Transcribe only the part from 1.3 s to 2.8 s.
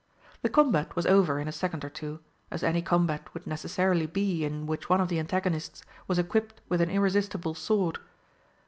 in a second or two as